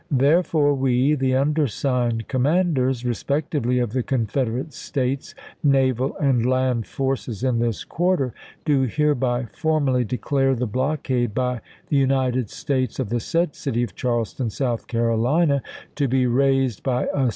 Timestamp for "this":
7.59-7.83